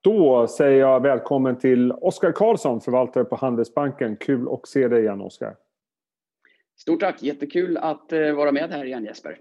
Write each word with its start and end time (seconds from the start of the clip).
Då 0.00 0.46
säger 0.46 0.80
jag 0.80 1.02
välkommen 1.02 1.58
till 1.58 1.92
Oskar 1.92 2.32
Karlsson, 2.32 2.80
förvaltare 2.80 3.24
på 3.24 3.36
Handelsbanken. 3.36 4.16
Kul 4.16 4.48
att 4.48 4.68
se 4.68 4.88
dig 4.88 5.00
igen, 5.02 5.20
Oskar. 5.20 5.56
Stort 6.76 7.00
tack! 7.00 7.22
Jättekul 7.22 7.76
att 7.76 8.12
eh, 8.12 8.32
vara 8.32 8.52
med 8.52 8.70
här 8.70 8.84
igen, 8.84 9.04
Jesper. 9.04 9.38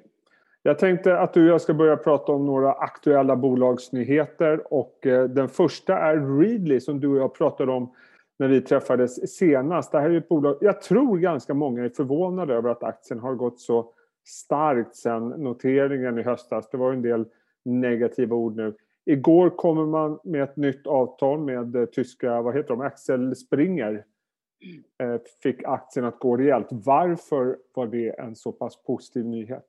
Jag 0.63 0.79
tänkte 0.79 1.19
att 1.19 1.33
du 1.33 1.43
och 1.43 1.49
jag 1.49 1.61
ska 1.61 1.73
börja 1.73 1.97
prata 1.97 2.31
om 2.31 2.45
några 2.45 2.71
aktuella 2.71 3.35
bolagsnyheter. 3.35 4.73
Och 4.73 5.05
eh, 5.07 5.23
den 5.23 5.49
första 5.49 5.97
är 5.97 6.39
Readly, 6.39 6.79
som 6.79 6.99
du 6.99 7.07
och 7.07 7.17
jag 7.17 7.33
pratade 7.33 7.71
om 7.71 7.93
när 8.39 8.47
vi 8.47 8.61
träffades 8.61 9.37
senast. 9.37 9.91
Det 9.91 9.99
här 9.99 10.09
är 10.09 10.17
ett 10.17 10.29
bolag, 10.29 10.57
jag 10.61 10.81
tror 10.81 11.17
ganska 11.17 11.53
många 11.53 11.85
är 11.85 11.89
förvånade 11.89 12.53
över 12.53 12.69
att 12.69 12.83
aktien 12.83 13.19
har 13.19 13.35
gått 13.35 13.59
så 13.59 13.93
starkt 14.25 14.95
sedan 14.95 15.29
noteringen 15.29 16.19
i 16.19 16.23
höstas. 16.23 16.69
Det 16.69 16.77
var 16.77 16.93
en 16.93 17.01
del 17.01 17.25
negativa 17.65 18.35
ord 18.35 18.55
nu. 18.55 18.73
Igår 19.09 19.49
kommer 19.49 19.85
man 19.85 20.19
med 20.23 20.43
ett 20.43 20.57
nytt 20.57 20.87
avtal 20.87 21.39
med 21.39 21.75
eh, 21.75 21.85
tyska, 21.85 22.41
vad 22.41 22.55
heter 22.55 22.69
de, 22.69 22.81
Axel 22.81 23.35
Springer. 23.35 24.05
Eh, 25.03 25.21
fick 25.43 25.63
aktien 25.63 26.05
att 26.05 26.19
gå 26.19 26.37
rejält. 26.37 26.67
Varför 26.69 27.57
var 27.73 27.87
det 27.87 28.19
en 28.19 28.35
så 28.35 28.51
pass 28.51 28.83
positiv 28.83 29.25
nyhet? 29.25 29.65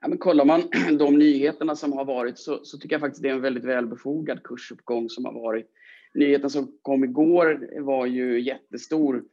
Ja, 0.00 0.08
men 0.08 0.18
kollar 0.18 0.44
man 0.44 0.62
de 0.98 1.18
nyheterna 1.18 1.76
som 1.76 1.92
har 1.92 2.04
varit 2.04 2.38
så, 2.38 2.64
så, 2.64 2.78
tycker 2.78 2.94
jag 2.94 3.00
faktiskt 3.00 3.22
det 3.22 3.28
är 3.28 3.34
en 3.34 3.40
väldigt 3.40 3.64
välbefogad 3.64 4.42
kursuppgång 4.42 5.08
som 5.08 5.24
har 5.24 5.32
varit. 5.32 5.70
Nyheten 6.14 6.50
som 6.50 6.78
kom 6.82 7.04
igår 7.04 7.80
var 7.80 8.06
ju 8.06 8.40
jättestor. 8.40 9.24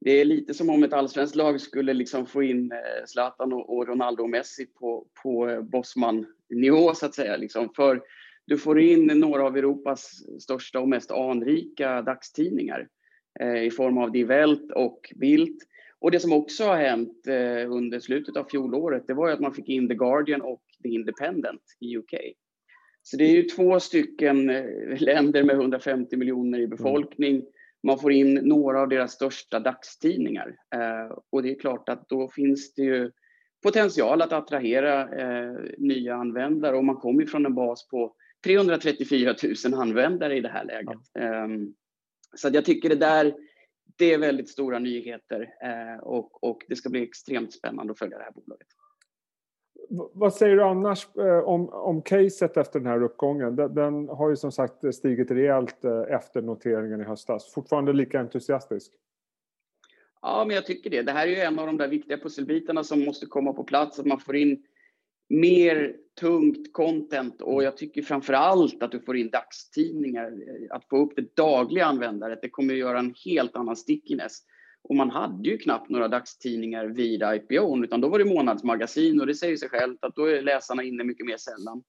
Det 0.00 0.10
är 0.10 0.24
lite 0.24 0.54
som 0.54 0.70
om 0.70 0.82
ett 0.82 0.92
allsvenskt 0.92 1.36
lag 1.36 1.60
skulle 1.60 1.94
liksom 1.94 2.26
få 2.26 2.42
in 2.42 2.72
eh, 2.72 2.78
Zlatan 3.06 3.52
och 3.52 3.88
Ronaldo 3.88 4.22
och 4.22 4.30
Messi 4.30 4.66
på, 4.66 5.06
på 5.22 5.66
nivå 6.50 6.94
så 6.94 7.06
att 7.06 7.14
säga. 7.14 7.36
Liksom. 7.36 7.70
För 7.76 8.02
du 8.46 8.58
får 8.58 8.80
in 8.80 9.06
några 9.06 9.44
av 9.44 9.56
Europas 9.56 10.10
största 10.40 10.80
och 10.80 10.88
mest 10.88 11.10
anrika 11.10 12.02
dagstidningar 12.02 12.88
eh, 13.40 13.62
i 13.62 13.70
form 13.70 13.98
av 13.98 14.12
Die 14.12 14.24
Welt 14.24 14.72
och 14.72 15.12
Bild. 15.16 15.58
Och 15.98 16.10
det 16.10 16.20
som 16.20 16.32
också 16.32 16.64
har 16.64 16.76
hänt 16.76 17.26
eh, 17.26 17.72
under 17.72 18.00
slutet 18.00 18.36
av 18.36 18.44
fjolåret, 18.44 19.06
det 19.06 19.14
var 19.14 19.28
ju 19.28 19.34
att 19.34 19.40
man 19.40 19.54
fick 19.54 19.68
in 19.68 19.88
The 19.88 19.94
Guardian 19.94 20.42
och 20.42 20.62
The 20.82 20.88
Independent 20.88 21.62
i 21.80 21.96
UK. 21.96 22.14
Så 23.02 23.16
det 23.16 23.24
är 23.24 23.32
ju 23.32 23.42
två 23.42 23.80
stycken 23.80 24.50
eh, 24.50 25.00
länder 25.00 25.44
med 25.44 25.56
150 25.56 26.16
miljoner 26.16 26.58
i 26.58 26.66
befolkning. 26.66 27.42
Man 27.82 27.98
får 27.98 28.12
in 28.12 28.34
några 28.34 28.80
av 28.80 28.88
deras 28.88 29.12
största 29.12 29.60
dagstidningar. 29.60 30.56
Eh, 30.74 31.18
och 31.30 31.42
det 31.42 31.50
är 31.50 31.58
klart 31.58 31.88
att 31.88 32.08
då 32.08 32.28
finns 32.28 32.74
det 32.74 32.82
ju 32.82 33.10
potential 33.62 34.22
att 34.22 34.32
attrahera 34.32 35.00
eh, 35.02 35.56
nya 35.78 36.14
användare 36.14 36.76
och 36.76 36.84
man 36.84 36.96
kommer 36.96 37.20
ju 37.20 37.26
från 37.26 37.46
en 37.46 37.54
bas 37.54 37.88
på 37.88 38.14
334 38.44 39.34
000 39.64 39.80
användare 39.80 40.36
i 40.36 40.40
det 40.40 40.48
här 40.48 40.64
läget. 40.64 40.98
Ja. 41.12 41.44
Um, 41.44 41.74
så 42.36 42.48
jag 42.52 42.64
tycker 42.64 42.88
det 42.88 42.94
där, 42.96 43.34
det 43.96 44.14
är 44.14 44.18
väldigt 44.18 44.48
stora 44.48 44.78
nyheter 44.78 45.40
uh, 45.40 46.02
och, 46.02 46.44
och 46.44 46.58
det 46.68 46.76
ska 46.76 46.90
bli 46.90 47.02
extremt 47.02 47.52
spännande 47.52 47.92
att 47.92 47.98
följa 47.98 48.18
det 48.18 48.24
här 48.24 48.32
bolaget. 48.32 48.68
Vad 50.14 50.34
säger 50.34 50.56
du 50.56 50.62
annars 50.62 51.08
uh, 51.18 51.38
om, 51.38 51.68
om 51.68 52.02
caset 52.02 52.56
efter 52.56 52.80
den 52.80 52.88
här 52.88 53.02
uppgången? 53.02 53.56
Den, 53.56 53.74
den, 53.74 54.08
har 54.08 54.30
ju 54.30 54.36
som 54.36 54.52
sagt 54.52 54.94
stigit 54.94 55.30
rejält 55.30 55.84
uh, 55.84 56.14
efter 56.14 56.42
noteringen 56.42 57.00
i 57.00 57.04
höstas. 57.04 57.52
Fortfarande 57.54 57.92
lika 57.92 58.20
entusiastisk? 58.20 58.92
Ja, 60.26 60.44
men 60.44 60.54
jag 60.54 60.66
tycker 60.66 60.90
det. 60.90 61.02
Det 61.02 61.12
här 61.12 61.26
är 61.26 61.30
ju 61.30 61.40
en 61.40 61.58
av 61.58 61.66
de 61.66 61.76
där 61.76 61.88
viktiga 61.88 62.18
pusselbitarna 62.18 62.84
som 62.84 63.04
måste 63.04 63.26
komma 63.26 63.52
på 63.52 63.64
plats, 63.64 63.98
att 63.98 64.06
man 64.06 64.20
får 64.20 64.36
in 64.36 64.62
mer 65.28 65.96
tungt 66.20 66.72
content 66.72 67.42
och 67.42 67.62
jag 67.62 67.76
tycker 67.76 68.02
framför 68.02 68.32
allt 68.32 68.82
att 68.82 68.92
du 68.92 69.00
får 69.00 69.16
in 69.16 69.30
dagstidningar. 69.30 70.26
Eh, 70.26 70.76
att 70.76 70.88
få 70.88 70.96
upp 70.96 71.16
det 71.16 71.36
dagliga 71.36 71.84
användandet 71.86 72.38
det 72.42 72.48
kommer 72.48 72.74
att 72.74 72.78
göra 72.78 72.98
en 72.98 73.14
helt 73.24 73.56
annan 73.56 73.76
stickiness. 73.76 74.38
Och 74.82 74.96
man 74.96 75.10
hade 75.10 75.48
ju 75.48 75.58
knappt 75.58 75.90
några 75.90 76.08
dagstidningar 76.08 76.86
vid 76.86 77.22
IPO, 77.22 77.84
utan 77.84 78.00
då 78.00 78.08
var 78.08 78.18
det 78.18 78.24
månadsmagasin 78.24 79.20
och 79.20 79.26
det 79.26 79.34
säger 79.34 79.56
sig 79.56 79.68
självt 79.68 80.04
att 80.04 80.16
då 80.16 80.24
är 80.24 80.42
läsarna 80.42 80.82
inne 80.82 81.04
mycket 81.04 81.26
mer 81.26 81.36
sällan. 81.36 81.82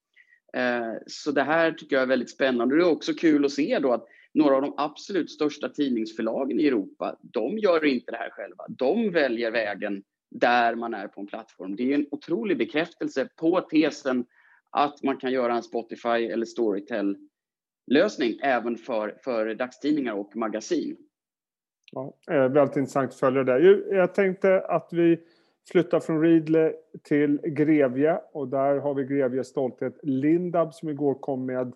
Eh, 0.57 0.97
så 1.07 1.31
det 1.31 1.43
här 1.43 1.71
tycker 1.71 1.95
jag 1.95 2.03
är 2.03 2.07
väldigt 2.07 2.31
spännande. 2.31 2.75
Det 2.75 2.81
är 2.81 2.91
också 2.91 3.13
kul 3.13 3.45
att 3.45 3.51
se 3.51 3.79
då 3.79 3.93
att 3.93 4.07
några 4.33 4.55
av 4.55 4.61
de 4.61 4.73
absolut 4.77 5.31
största 5.31 5.69
tidningsförlagen 5.69 6.59
i 6.59 6.67
Europa, 6.67 7.15
de 7.21 7.57
gör 7.57 7.85
inte 7.85 8.11
det 8.11 8.17
här 8.17 8.29
själva. 8.29 8.65
De 8.69 9.11
väljer 9.11 9.51
vägen 9.51 10.03
där 10.31 10.75
man 10.75 10.93
är 10.93 11.07
på 11.07 11.21
en 11.21 11.27
plattform. 11.27 11.75
Det 11.75 11.91
är 11.91 11.95
en 11.95 12.07
otrolig 12.11 12.57
bekräftelse 12.57 13.29
på 13.35 13.61
tesen 13.61 14.25
att 14.69 15.03
man 15.03 15.17
kan 15.17 15.31
göra 15.31 15.55
en 15.55 15.63
Spotify 15.63 16.27
eller 16.31 16.45
Storytel-lösning 16.45 18.39
även 18.43 18.77
för, 18.77 19.17
för 19.23 19.55
dagstidningar 19.55 20.13
och 20.13 20.35
magasin. 20.35 20.97
Ja, 21.91 22.13
eh, 22.31 22.51
väldigt 22.51 22.77
intressant 22.77 23.11
att 23.11 23.19
följa 23.19 23.43
det. 23.43 23.59
Jag 23.95 24.15
tänkte 24.15 24.59
att 24.59 24.89
vi 24.91 25.19
flyttar 25.71 25.99
från 25.99 26.21
Readly 26.21 26.71
till 27.03 27.37
Grevie 27.43 28.19
och 28.33 28.47
där 28.47 28.77
har 28.77 28.93
vi 28.93 29.03
Grevies 29.03 29.47
stolthet 29.47 29.99
Lindab 30.03 30.73
som 30.73 30.89
igår 30.89 31.13
kom 31.13 31.45
med 31.45 31.73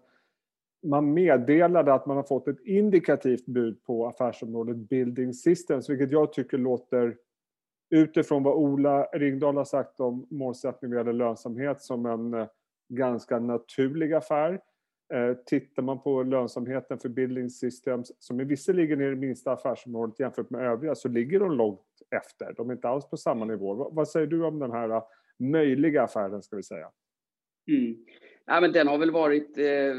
man 0.84 1.14
meddelade 1.14 1.94
att 1.94 2.06
man 2.06 2.18
har 2.18 2.24
fått 2.24 2.48
ett 2.48 2.66
indikativt 2.66 3.46
bud 3.46 3.84
på 3.84 4.08
affärsområdet 4.08 4.78
Building 4.78 5.34
Systems, 5.34 5.90
vilket 5.90 6.12
jag 6.12 6.34
tycker 6.34 6.58
låter 6.58 7.18
utifrån 7.90 8.44
vad 8.44 8.56
Ola 8.56 9.04
Ringdahl 9.04 9.58
har 9.58 9.66
sagt 9.66 10.00
om 10.00 10.28
målsättning 10.30 10.92
vad 10.92 10.98
gäller 10.98 11.14
lönsamhet 11.14 11.82
som 11.82 12.06
en 12.06 12.34
eh, 12.34 12.48
ganska 12.90 13.40
naturlig 13.40 14.14
affär. 14.14 14.62
Eh, 15.14 15.34
tittar 15.46 15.84
man 15.84 16.02
på 16.02 16.24
lönsamheten 16.24 17.00
för 17.00 17.10
Building 17.10 17.50
Systems, 17.50 18.12
som 18.20 18.40
är 18.40 18.46
visserligen 18.46 19.02
är 19.02 19.10
det 19.10 19.16
minsta 19.16 19.52
affärsområdet 19.52 20.20
jämfört 20.20 20.50
med 20.50 20.62
övriga, 20.62 20.96
så 20.96 21.08
ligger 21.08 21.40
de 21.40 21.52
långt 21.52 21.82
efter. 22.16 22.54
De 22.58 22.70
är 22.70 22.74
inte 22.74 22.90
alls 22.90 23.10
på 23.10 23.18
samma 23.18 23.46
nivå. 23.46 23.90
Vad 23.92 24.08
säger 24.08 24.28
du 24.28 24.46
om 24.46 24.60
den 24.60 24.72
här 24.72 24.90
eh, 24.90 25.04
möjliga 25.40 26.04
affären, 26.04 26.42
ska 26.42 26.56
vi 26.56 26.64
säga? 26.64 26.92
Mm. 27.68 28.06
Ja, 28.52 28.62
men 28.62 28.72
den 28.72 28.88
har 28.88 28.98
väl 28.98 29.12
varit 29.12 29.58
eh, 29.58 29.94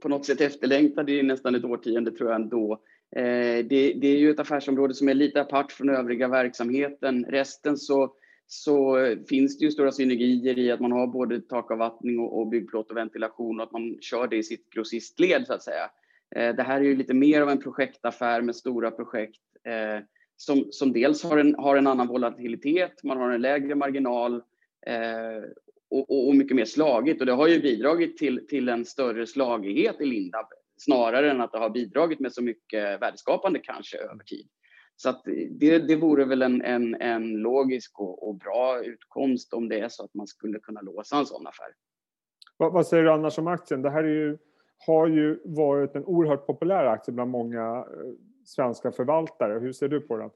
på 0.00 0.08
något 0.08 0.24
sätt 0.24 0.40
efterlängtad 0.40 1.10
i 1.10 1.22
nästan 1.22 1.54
ett 1.54 1.64
årtionde, 1.64 2.10
tror 2.10 2.30
jag 2.30 2.40
ändå. 2.40 2.72
Eh, 3.16 3.64
det, 3.64 3.92
det, 4.00 4.06
är 4.06 4.18
ju 4.18 4.30
ett 4.30 4.40
affärsområde 4.40 4.94
som 4.94 5.08
är 5.08 5.14
lite 5.14 5.40
apart 5.40 5.72
från 5.72 5.88
övriga 5.88 6.28
verksamheten. 6.28 7.24
Resten 7.24 7.76
så, 7.76 8.12
så 8.46 8.98
finns 9.28 9.58
det 9.58 9.64
ju 9.64 9.70
stora 9.70 9.92
synergier 9.92 10.58
i 10.58 10.70
att 10.70 10.80
man 10.80 10.92
har 10.92 11.06
både 11.06 11.40
takavvattning 11.40 12.18
och, 12.18 12.40
och 12.40 12.48
byggplåt 12.48 12.90
och 12.90 12.96
ventilation 12.96 13.60
och 13.60 13.66
att 13.66 13.72
man 13.72 13.98
kör 14.00 14.28
det 14.28 14.36
i 14.36 14.42
sitt 14.42 14.70
grossistled 14.70 15.46
så 15.46 15.52
att 15.52 15.62
säga. 15.62 15.90
Eh, 16.36 16.56
det 16.56 16.62
här 16.62 16.80
är 16.80 16.84
ju 16.84 16.96
lite 16.96 17.14
mer 17.14 17.42
av 17.42 17.50
en 17.50 17.62
projektaffär 17.62 18.42
med 18.42 18.56
stora 18.56 18.90
projekt 18.90 19.42
eh, 19.64 20.04
som, 20.36 20.64
som 20.70 20.92
dels 20.92 21.24
har 21.24 21.38
en, 21.38 21.54
har 21.54 21.76
en 21.76 21.86
annan 21.86 22.06
volatilitet, 22.06 23.04
man 23.04 23.18
har 23.18 23.30
en 23.30 23.42
lägre 23.42 23.74
marginal 23.74 24.34
eh, 24.86 25.42
och, 25.90 26.28
och, 26.28 26.36
mycket 26.36 26.56
mer 26.56 26.64
slagigt. 26.64 27.20
Och 27.20 27.26
det 27.26 27.32
har 27.32 27.48
ju 27.48 27.60
bidragit 27.60 28.16
till, 28.16 28.46
till 28.46 28.68
en 28.68 28.84
större 28.84 29.26
slagighet 29.26 30.00
i 30.00 30.06
Lindab 30.06 30.46
snarare 30.76 31.30
än 31.30 31.40
att 31.40 31.52
det 31.52 31.58
har 31.58 31.70
bidragit 31.70 32.20
med 32.20 32.32
så 32.32 32.42
mycket 32.42 33.02
värdeskapande 33.02 33.58
kanske 33.58 33.98
över 33.98 34.24
tid. 34.24 34.48
Så 34.96 35.08
att 35.08 35.22
det, 35.50 35.78
det 35.78 35.96
vore 35.96 36.24
väl 36.24 36.42
en, 36.42 36.62
en, 36.62 36.94
en 36.94 37.32
logisk 37.32 38.00
och, 38.00 38.28
och, 38.28 38.34
bra 38.34 38.82
utkomst 38.84 39.52
om 39.52 39.68
det 39.68 39.80
är 39.80 39.88
så 39.88 40.04
att 40.04 40.14
man 40.14 40.26
skulle 40.26 40.58
kunna 40.58 40.80
låsa 40.80 41.18
en 41.18 41.26
sån 41.26 41.46
affär. 41.46 41.68
Vad, 42.56 42.72
vad 42.72 42.86
säger 42.86 43.02
du 43.02 43.10
annars 43.10 43.38
om 43.38 43.46
aktien? 43.46 43.82
Det 43.82 43.90
här 43.90 44.04
ju, 44.04 44.38
har 44.86 45.08
ju 45.08 45.40
varit 45.44 45.94
en 45.94 46.04
oerhört 46.04 46.46
populär 46.46 46.84
aktie 46.84 47.14
bland 47.14 47.30
många 47.30 47.76
eh, 47.76 48.12
svenska 48.44 48.92
förvaltare. 48.92 49.58
Hur 49.58 49.72
ser 49.72 49.88
du 49.88 50.00
på 50.00 50.16
den? 50.16 50.30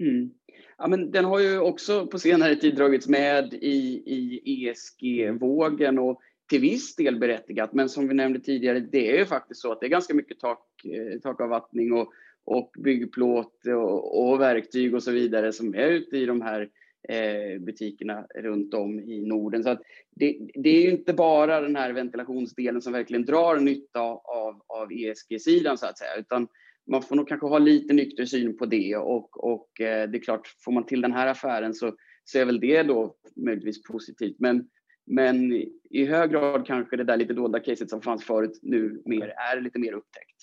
Mm. 0.00 0.30
Ja, 0.78 0.88
men 0.88 1.10
den 1.10 1.24
har 1.24 1.38
ju 1.38 1.58
också 1.58 2.06
på 2.06 2.18
senare 2.18 2.56
tid 2.56 2.76
dragits 2.76 3.08
med 3.08 3.54
i, 3.54 4.02
i 4.06 4.40
ESG-vågen 4.68 5.98
och 5.98 6.20
till 6.48 6.60
viss 6.60 6.96
del 6.96 7.18
berättigat, 7.18 7.72
men 7.72 7.88
som 7.88 8.08
vi 8.08 8.14
nämnde 8.14 8.40
tidigare, 8.40 8.80
det 8.80 9.10
är 9.10 9.18
ju 9.18 9.26
faktiskt 9.26 9.60
så 9.60 9.72
att 9.72 9.80
det 9.80 9.86
är 9.86 9.90
ganska 9.90 10.14
mycket 10.14 10.40
tak, 10.40 10.84
eh, 10.84 11.20
takavvattning 11.20 11.92
och, 11.92 12.12
och 12.44 12.70
byggplåt 12.78 13.66
och, 13.66 14.30
och 14.30 14.40
verktyg 14.40 14.94
och 14.94 15.02
så 15.02 15.10
vidare 15.10 15.52
som 15.52 15.74
är 15.74 15.90
ute 15.90 16.16
i 16.16 16.26
de 16.26 16.42
här 16.42 16.68
eh, 17.08 17.60
butikerna 17.60 18.26
runt 18.34 18.74
om 18.74 19.00
i 19.00 19.26
Norden. 19.26 19.62
Så 19.62 19.70
att 19.70 19.82
det, 20.16 20.38
det, 20.54 20.68
är 20.68 20.82
ju 20.82 20.90
inte 20.90 21.12
bara 21.12 21.60
den 21.60 21.76
här 21.76 21.92
ventilationsdelen 21.92 22.82
som 22.82 22.92
verkligen 22.92 23.24
drar 23.24 23.56
nytta 23.56 24.00
av, 24.00 24.62
av 24.66 24.92
ESG-sidan 24.92 25.78
så 25.78 25.86
att 25.86 25.98
säga, 25.98 26.16
utan 26.18 26.48
man 26.90 27.02
får 27.02 27.16
nog 27.16 27.28
kanske 27.28 27.46
ha 27.46 27.58
lite 27.58 27.94
nykter 27.94 28.24
syn 28.24 28.56
på 28.56 28.66
det 28.66 28.96
och, 28.96 29.44
och 29.44 29.80
eh, 29.80 30.10
det 30.10 30.18
är 30.18 30.22
klart, 30.22 30.54
får 30.64 30.72
man 30.72 30.86
till 30.86 31.00
den 31.00 31.12
här 31.12 31.26
affären 31.26 31.74
så, 31.74 31.92
så 32.24 32.38
är 32.38 32.44
väl 32.44 32.60
det 32.60 32.82
då 32.82 33.14
möjligtvis 33.36 33.82
positivt. 33.82 34.36
Men 34.38 34.68
men 35.06 35.52
i 35.90 36.04
hög 36.04 36.30
grad 36.30 36.66
kanske 36.66 36.96
det 36.96 37.04
där 37.04 37.16
lite 37.16 37.32
dolda 37.32 37.60
caset 37.60 37.90
som 37.90 38.02
fanns 38.02 38.24
förut 38.24 38.58
nu 38.62 39.02
mer 39.04 39.28
är 39.28 39.60
lite 39.60 39.78
mer 39.78 39.92
upptäckt. 39.92 40.36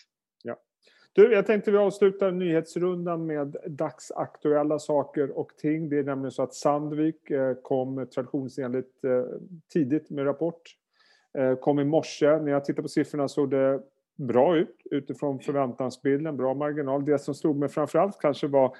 Ja. 0.44 0.58
Du, 1.14 1.34
jag 1.34 1.46
tänkte 1.46 1.72
vi 1.72 1.78
avslutar 1.78 2.32
nyhetsrundan 2.32 3.26
med 3.26 3.56
dagsaktuella 3.68 4.80
saker 4.80 5.38
och 5.38 5.52
ting. 5.58 5.90
Det 5.90 5.98
är 5.98 6.04
nämligen 6.04 6.32
så 6.32 6.44
att 6.44 6.54
Sandvik 6.54 7.30
eh, 7.30 7.54
kom 7.54 8.08
traditionsenligt 8.16 9.04
eh, 9.04 9.24
tidigt 9.74 10.10
med 10.10 10.26
rapport. 10.26 10.62
Eh, 11.38 11.56
kom 11.56 11.80
i 11.80 11.84
morse, 11.84 12.40
när 12.40 12.52
jag 12.52 12.66
tittar 12.66 12.82
på 12.82 12.90
siffrorna 12.90 13.28
såg 13.28 13.50
det 13.50 13.82
bra 14.16 14.58
ut 14.58 14.82
utifrån 14.92 15.40
förväntansbilden, 15.40 16.38
bra 16.38 16.54
marginal. 16.54 17.06
Det 17.06 17.20
som 17.20 17.36
slog 17.36 17.56
mig 17.56 17.70
framförallt 17.70 18.20
kanske 18.22 18.48
var 18.48 18.76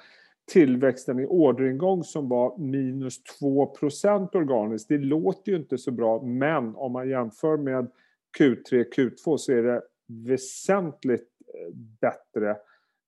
tillväxten 0.52 1.20
i 1.20 1.26
orderingång 1.26 2.04
som 2.04 2.28
var 2.28 2.58
minus 2.58 3.20
2% 3.40 4.36
organiskt. 4.36 4.88
Det 4.88 4.98
låter 4.98 5.52
ju 5.52 5.58
inte 5.58 5.78
så 5.78 5.90
bra, 5.90 6.22
men 6.22 6.76
om 6.76 6.92
man 6.92 7.08
jämför 7.08 7.56
med 7.56 7.90
Q3, 8.38 8.84
Q2 8.96 9.36
så 9.36 9.52
är 9.52 9.62
det 9.62 9.82
väsentligt 10.06 11.28
eh, 11.54 11.74
bättre 12.00 12.56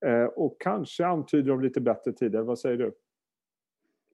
eh, 0.07 0.25
och 0.25 0.61
kanske 0.61 1.07
antyder 1.07 1.51
de 1.51 1.61
lite 1.61 1.81
bättre 1.81 2.13
tider. 2.13 2.43
Vad 2.43 2.59
säger 2.59 2.77
du? 2.77 2.93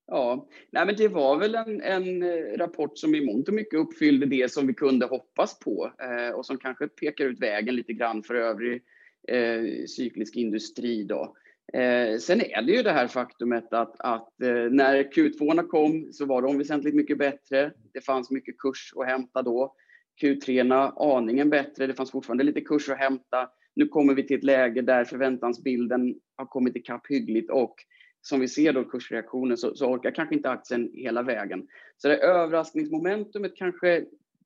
Ja, 0.06 0.48
nej 0.70 0.86
men 0.86 0.96
det 0.96 1.08
var 1.08 1.38
väl 1.38 1.54
en, 1.54 1.80
en, 1.80 2.22
eh, 2.22 2.58
rapport 2.58 2.98
som 2.98 3.14
i 3.14 3.26
mångt 3.26 3.48
och 3.48 3.54
mycket 3.54 3.78
uppfyllde 3.78 4.26
det 4.26 4.52
som 4.52 4.66
vi 4.66 4.74
kunde 4.74 5.06
hoppas 5.06 5.58
på 5.58 5.92
eh, 5.98 6.34
och 6.34 6.46
som 6.46 6.58
kanske 6.58 6.88
pekar 6.88 7.24
ut 7.24 7.40
vägen 7.40 7.74
lite 7.74 7.92
grann 7.92 8.22
för 8.22 8.34
övrig 8.34 8.82
eh, 9.28 9.84
cyklisk 9.86 10.36
industri. 10.36 11.04
Då. 11.04 11.36
Eh, 11.72 12.19
sen 12.19 12.40
är 12.40 12.62
det 12.62 12.72
ju 12.72 12.82
det 12.82 12.93
här 12.93 13.06
faktumet 13.06 13.72
att, 13.72 13.94
att 13.99 14.43
eh, 14.43 14.70
när 14.70 15.02
Q2 15.02 15.67
kom 15.69 16.12
så 16.12 16.26
var 16.26 16.43
de 16.43 16.58
väsentligt 16.58 16.94
mycket 16.94 17.19
bättre. 17.19 17.72
Det 17.93 18.00
fanns 18.00 18.31
mycket 18.31 18.58
kurs 18.58 18.93
att 18.96 19.06
hämta 19.06 19.43
då. 19.43 19.75
Q3 20.22 20.93
aningen 20.96 21.50
bättre, 21.50 21.87
det 21.87 21.94
fanns 21.94 22.11
fortfarande 22.11 22.44
lite 22.44 22.61
kurs 22.61 22.88
att 22.88 22.99
hämta. 22.99 23.49
Nu 23.75 23.88
kommer 23.88 24.14
vi 24.14 24.26
till 24.26 24.37
ett 24.37 24.44
läge 24.44 24.82
där 24.82 25.05
förväntansbilden 25.05 26.14
har 26.37 26.46
kommit 26.46 26.76
ikapp 26.76 27.06
hyggligt 27.08 27.50
och 27.50 27.75
som 28.23 28.40
vi 28.40 28.49
ser 28.49 28.73
då 28.73 28.84
kursreaktionen 28.84 29.56
så, 29.56 29.75
så 29.75 29.87
orkar 29.87 30.11
kanske 30.11 30.34
inte 30.34 30.50
aktien 30.50 30.90
hela 30.94 31.23
vägen. 31.23 31.66
Så 31.96 32.08
det 32.08 32.16
överraskningsmomentumet 32.16 33.56
kanske 33.56 34.05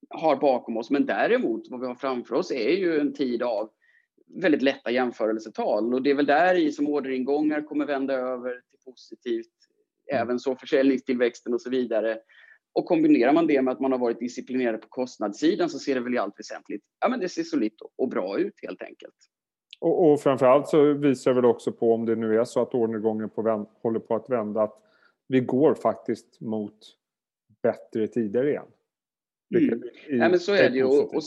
har 0.09 0.37
bakom 0.37 0.77
oss, 0.77 0.91
men 0.91 1.07
däremot 1.07 1.71
vad 1.71 1.81
vi 1.81 1.87
har 1.87 1.95
framför 1.95 2.35
oss 2.35 2.51
är 2.51 2.71
ju 2.71 3.01
en 3.01 3.13
tid 3.13 3.43
av 3.43 3.71
väldigt 4.27 4.63
lätta 4.63 4.91
jämförelsetal 4.91 5.95
och 5.95 6.03
det 6.03 6.11
är 6.11 6.15
väl 6.15 6.27
där 6.27 6.55
i 6.55 6.73
som 6.73 6.89
orderingångar 6.89 7.63
kommer 7.63 7.87
vända 7.87 8.15
över 8.15 8.51
till 8.71 8.79
positivt, 8.85 9.53
mm. 10.13 10.23
även 10.23 10.39
så 10.39 10.57
försäljningstillväxten 10.57 11.55
och 11.55 11.61
så 11.61 11.71
vidare. 11.71 12.19
Och 12.73 12.85
kombinerar 12.85 13.33
man 13.33 13.47
det 13.47 13.63
med 13.63 13.73
att 13.73 13.81
man 13.81 13.93
har 13.93 13.99
varit 13.99 14.21
disciplinerad 14.21 14.81
på 14.81 14.89
kostnadssidan 14.89 15.71
så 15.71 15.79
ser 15.79 15.95
det 15.95 16.01
väl 16.01 16.15
i 16.15 16.19
allt 16.19 16.39
väsentligt, 16.39 16.83
ja 17.01 17.09
men 17.09 17.21
det 17.21 17.29
ser 17.29 17.43
solitt 17.43 17.77
och 17.97 18.09
bra 18.09 18.39
ut 18.39 18.55
helt 18.63 18.83
enkelt. 18.83 19.15
Och, 19.81 20.13
och 20.13 20.21
framförallt 20.21 20.69
så 20.69 20.93
visar 20.93 21.31
det 21.31 21.35
väl 21.35 21.45
också 21.45 21.73
på 21.73 21.95
om 21.95 22.07
det 22.07 22.17
nu 22.17 22.41
är 22.41 22.45
så 22.45 22.63
att 22.63 22.75
orderingången 22.75 23.31
på 23.31 23.67
håller 23.83 24.01
på 24.01 24.15
att 24.15 24.31
vända 24.31 24.63
att 24.63 24.81
vi 25.29 25.41
går 25.41 25.75
faktiskt 25.75 26.41
mot 26.41 26.79
bättre 27.63 28.07
tider 28.07 28.47
igen. 28.47 28.67
Mm. 29.55 29.83
Ja, 30.09 30.29
men 30.29 30.41
så 30.41 30.53
är 30.53 30.71
det 30.71 30.77
ju. 30.77 30.85
Och, 30.85 31.15
och 31.15 31.25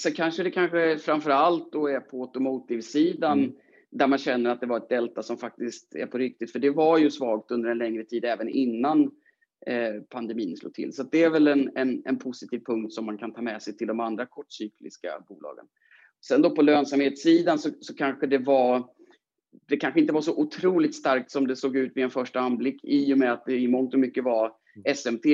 så, 0.00 0.10
kanske 0.10 0.42
det 0.42 0.50
kanske 0.50 0.98
framför 0.98 1.30
allt 1.30 1.72
då 1.72 1.86
är 1.88 2.00
på 2.00 2.22
automotive-sidan 2.22 3.38
mm. 3.38 3.54
där 3.90 4.06
man 4.06 4.18
känner 4.18 4.50
att 4.50 4.60
det 4.60 4.66
var 4.66 4.76
ett 4.76 4.88
delta 4.88 5.22
som 5.22 5.36
faktiskt 5.36 5.94
är 5.94 6.06
på 6.06 6.18
riktigt. 6.18 6.52
För 6.52 6.58
det 6.58 6.70
var 6.70 6.98
ju 6.98 7.10
svagt 7.10 7.50
under 7.50 7.70
en 7.70 7.78
längre 7.78 8.04
tid 8.04 8.24
även 8.24 8.48
innan 8.48 9.10
eh, 9.66 10.02
pandemin 10.10 10.56
slog 10.56 10.74
till. 10.74 10.92
Så 10.92 11.02
det 11.02 11.22
är 11.22 11.30
väl 11.30 11.46
en, 11.46 11.70
en, 11.74 12.02
en, 12.04 12.18
positiv 12.18 12.62
punkt 12.66 12.92
som 12.92 13.06
man 13.06 13.18
kan 13.18 13.32
ta 13.32 13.42
med 13.42 13.62
sig 13.62 13.76
till 13.76 13.86
de 13.86 14.00
andra 14.00 14.26
kortcykliska 14.26 15.08
bolagen. 15.28 15.66
Sen 16.26 16.42
då 16.42 16.50
på 16.50 16.62
lönsamhetssidan 16.62 17.58
så, 17.58 17.70
så 17.80 17.94
kanske 17.94 18.26
det 18.26 18.38
var 18.38 18.88
det 19.66 19.76
kanske 19.76 20.00
inte 20.00 20.12
var 20.12 20.20
så 20.20 20.36
otroligt 20.36 20.94
starkt 20.94 21.30
som 21.30 21.46
det 21.46 21.56
såg 21.56 21.76
ut 21.76 21.92
vid 21.94 22.04
en 22.04 22.10
första 22.10 22.40
anblick 22.40 22.84
i 22.84 23.14
och 23.14 23.18
med 23.18 23.32
att 23.32 23.44
det 23.46 23.56
i 23.56 23.68
mångt 23.68 23.94
och 23.94 24.00
mycket 24.00 24.24
var. 24.24 24.52
SMT 24.94 25.24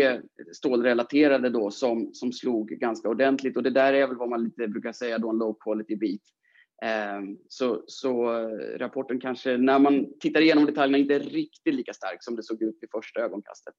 stålrelaterade 0.52 1.50
då 1.50 1.70
som, 1.70 2.14
som 2.14 2.32
slog 2.32 2.68
ganska 2.68 3.08
ordentligt 3.08 3.56
och 3.56 3.62
det 3.62 3.70
där 3.70 3.92
är 3.92 4.06
väl 4.06 4.16
vad 4.16 4.28
man 4.28 4.44
lite 4.44 4.68
brukar 4.68 4.92
säga 4.92 5.18
då 5.18 5.30
en 5.30 5.38
low 5.38 5.56
quality 5.60 5.96
beat. 5.96 6.20
Ehm, 6.82 7.38
så, 7.48 7.84
så 7.86 8.32
rapporten 8.76 9.20
kanske 9.20 9.56
när 9.56 9.78
man 9.78 10.18
tittar 10.20 10.40
igenom 10.40 10.66
detaljerna 10.66 10.98
inte 10.98 11.14
är 11.14 11.20
riktigt 11.20 11.74
lika 11.74 11.92
stark 11.92 12.24
som 12.24 12.36
det 12.36 12.42
såg 12.42 12.62
ut 12.62 12.78
vid 12.80 12.90
första 12.90 13.20
ögonkastet. 13.20 13.74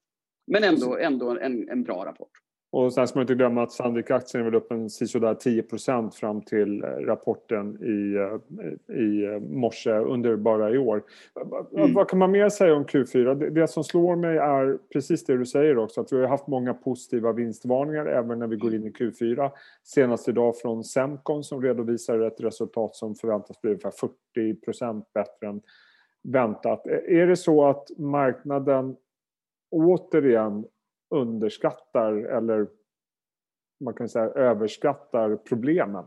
Men 0.46 0.64
ändå, 0.64 0.98
ändå 0.98 1.38
en, 1.38 1.68
en 1.68 1.82
bra 1.82 2.04
rapport. 2.06 2.30
Och 2.72 2.92
sen 2.92 3.08
ska 3.08 3.18
man 3.18 3.22
inte 3.22 3.34
glömma 3.34 3.62
att 3.62 3.72
Sandvik-aktien 3.72 4.40
är 4.40 4.44
väl 4.44 4.54
upp 4.54 4.72
en 4.72 4.90
sådär 4.90 5.34
10% 5.34 6.10
fram 6.10 6.42
till 6.42 6.82
eh, 6.82 6.86
rapporten 6.88 7.78
i, 7.82 8.14
eh, 8.16 8.96
i 8.96 9.24
eh, 9.24 9.40
morse 9.40 9.90
under 9.90 10.36
bara 10.36 10.70
i 10.70 10.78
år. 10.78 11.02
Mm. 11.76 11.94
Vad 11.94 12.08
kan 12.08 12.18
man 12.18 12.30
mer 12.30 12.48
säga 12.48 12.74
om 12.74 12.84
Q4? 12.84 13.34
Det, 13.34 13.50
det, 13.50 13.68
som 13.68 13.84
slår 13.84 14.16
mig 14.16 14.36
är 14.36 14.78
precis 14.92 15.24
det 15.24 15.36
du 15.36 15.46
säger 15.46 15.78
också, 15.78 16.00
att 16.00 16.12
vi 16.12 16.20
har 16.20 16.28
haft 16.28 16.46
många 16.46 16.74
positiva 16.74 17.32
vinstvarningar 17.32 18.06
även 18.06 18.38
när 18.38 18.46
vi 18.46 18.56
går 18.56 18.74
in 18.74 18.86
i 18.86 18.90
Q4. 18.90 19.50
Senast 19.82 20.28
idag 20.28 20.56
från 20.56 20.84
Semcon 20.84 21.44
som 21.44 21.62
redovisar 21.62 22.20
ett 22.20 22.40
resultat 22.40 22.96
som 22.96 23.14
förväntas 23.14 23.60
bli 23.60 23.70
ungefär 23.70 23.92
40% 24.36 25.04
bättre 25.14 25.46
än 25.46 25.60
väntat. 26.22 26.86
Är 26.86 27.26
det 27.26 27.36
så 27.36 27.64
att 27.64 27.98
marknaden 27.98 28.96
återigen 29.70 30.64
underskattar 31.12 32.12
eller 32.12 32.68
man 33.80 33.94
kan 33.94 34.08
säga 34.08 34.24
överskattar 34.24 35.36
problemen? 35.36 36.04